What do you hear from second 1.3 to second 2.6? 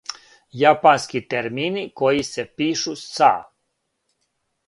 термини који се